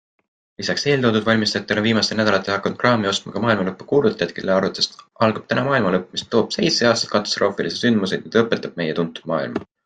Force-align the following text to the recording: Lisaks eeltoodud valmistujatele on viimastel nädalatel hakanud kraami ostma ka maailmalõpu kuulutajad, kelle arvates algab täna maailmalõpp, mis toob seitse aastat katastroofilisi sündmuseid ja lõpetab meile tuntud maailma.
Lisaks 0.59 0.85
eeltoodud 0.91 1.25
valmistujatele 1.25 1.81
on 1.83 1.83
viimastel 1.87 2.17
nädalatel 2.19 2.53
hakanud 2.55 2.79
kraami 2.83 3.09
ostma 3.11 3.33
ka 3.35 3.43
maailmalõpu 3.43 3.87
kuulutajad, 3.91 4.33
kelle 4.39 4.55
arvates 4.55 4.89
algab 5.27 5.45
täna 5.53 5.67
maailmalõpp, 5.69 6.09
mis 6.17 6.25
toob 6.33 6.57
seitse 6.57 6.89
aastat 6.93 7.13
katastroofilisi 7.13 7.79
sündmuseid 7.85 8.27
ja 8.31 8.35
lõpetab 8.41 8.83
meile 8.83 8.99
tuntud 9.03 9.31
maailma. 9.35 9.67